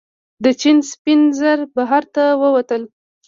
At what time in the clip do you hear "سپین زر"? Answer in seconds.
0.91-1.59